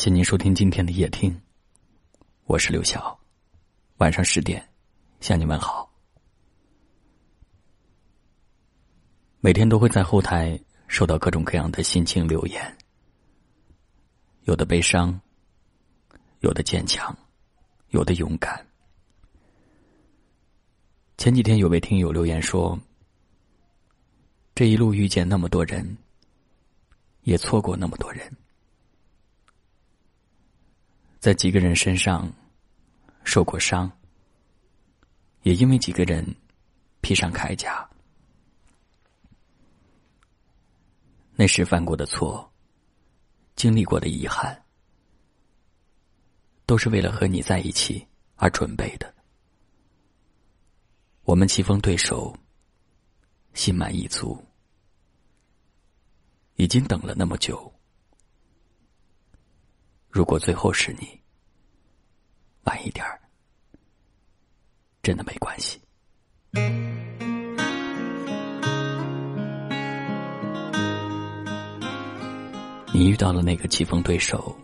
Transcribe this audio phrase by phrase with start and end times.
[0.00, 1.38] 谢您收听今天的夜听，
[2.46, 3.20] 我是刘晓。
[3.98, 4.66] 晚上十点
[5.20, 5.92] 向你们好。
[9.40, 12.78] 每天都会在后台收到各种各样的心情留言，
[14.44, 15.20] 有的悲伤，
[16.38, 17.14] 有的坚强，
[17.88, 18.66] 有的勇敢。
[21.18, 22.80] 前几天有位听友留言说
[24.56, 25.98] ：“这一路遇见那么多人，
[27.24, 28.34] 也错过那么多人。”
[31.20, 32.32] 在几个人身上
[33.24, 33.92] 受过伤，
[35.42, 36.26] 也因为几个人
[37.02, 37.86] 披上铠甲，
[41.34, 42.50] 那时犯过的错，
[43.54, 44.64] 经历过的遗憾，
[46.64, 48.06] 都是为了和你在一起
[48.36, 49.14] 而准备的。
[51.24, 52.34] 我们棋逢对手，
[53.52, 54.42] 心满意足，
[56.56, 57.70] 已经等了那么久。
[60.10, 61.08] 如果最后是你，
[62.64, 63.20] 晚一点儿，
[65.02, 65.80] 真的没关系。
[72.92, 74.54] 你遇到了那个棋逢对手，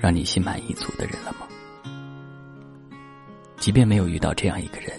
[0.00, 1.46] 让你心满意足的人了吗？
[3.56, 4.98] 即便没有遇到这样一个人，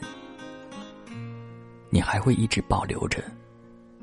[1.90, 3.22] 你还会一直保留着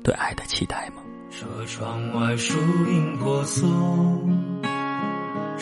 [0.03, 1.01] 对爱的期待吗？
[1.31, 3.67] 车窗外树影婆娑。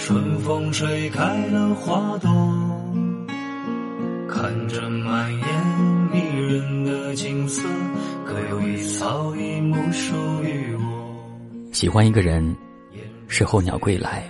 [0.09, 2.31] 春风吹开了花朵，
[4.27, 7.69] 看着满眼迷人的景色，
[8.25, 11.71] 可有一草一木属于我。
[11.71, 12.57] 喜欢一个人，
[13.27, 14.27] 是候鸟归来，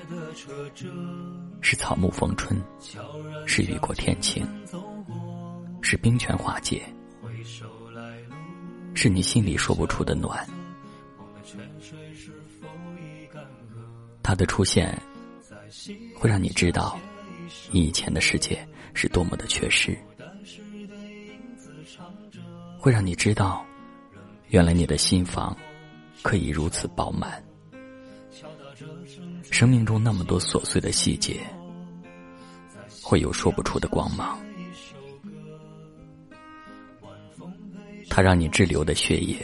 [1.62, 2.62] 是草木逢春，
[3.46, 4.46] 是雨过天晴，
[5.82, 6.84] 是冰泉化解，
[8.94, 10.46] 是你心里说不出的暖。
[14.22, 14.94] 他的出现。
[16.16, 17.00] 会让你知道，
[17.72, 19.94] 你以前的世界是多么的缺失；
[22.78, 23.66] 会让你知道，
[24.50, 25.56] 原来你的心房
[26.22, 27.44] 可以如此饱满。
[29.52, 31.42] 生命中那么多琐碎的细节，
[33.02, 34.40] 会有说不出的光芒。
[38.10, 39.38] 它让你滞留的血液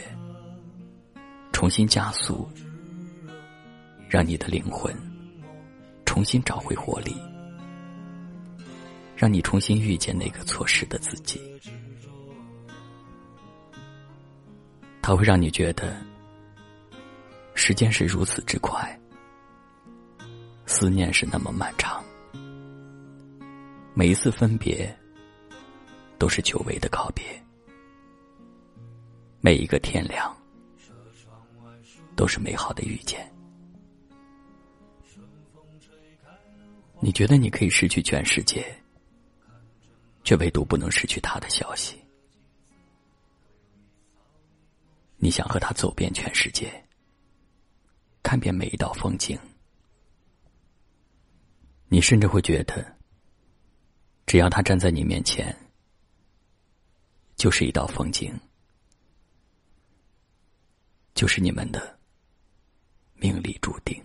[1.52, 2.48] 重新加速，
[4.08, 4.94] 让你的灵魂。
[6.16, 7.14] 重新找回活力，
[9.14, 11.38] 让你重新遇见那个错失的自己。
[15.02, 15.94] 它会让你觉得，
[17.54, 18.98] 时间是如此之快，
[20.64, 22.02] 思念是那么漫长。
[23.92, 24.90] 每一次分别，
[26.16, 27.26] 都是久违的告别；
[29.42, 30.34] 每一个天亮，
[32.16, 33.30] 都是美好的遇见。
[37.06, 38.66] 你觉得你可以失去全世界，
[40.24, 41.96] 却唯独不能失去他的消息。
[45.16, 46.84] 你想和他走遍全世界，
[48.24, 49.38] 看遍每一道风景。
[51.86, 52.84] 你甚至会觉得，
[54.26, 55.56] 只要他站在你面前，
[57.36, 58.36] 就是一道风景，
[61.14, 61.96] 就是你们的
[63.14, 64.04] 命里注定。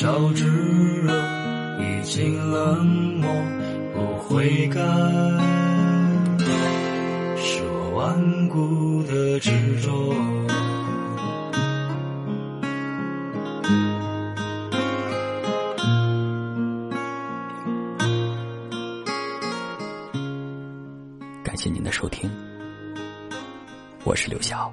[0.00, 0.46] 烧炙
[1.02, 1.12] 热，
[1.80, 2.86] 已经冷
[3.16, 3.28] 漠，
[3.92, 4.80] 不悔改，
[7.36, 9.50] 是我顽固的执
[9.80, 10.14] 着。
[21.42, 22.30] 感谢您的收听，
[24.04, 24.72] 我是刘晓。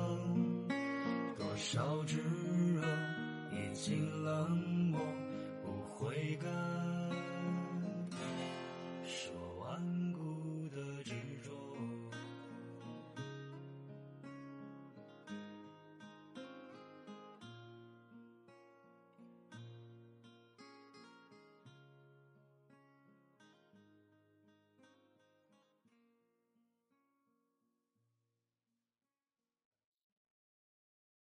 [1.61, 2.81] 少炙热，
[3.51, 4.49] 已经冷
[4.91, 4.99] 漠，
[5.63, 6.80] 不会干。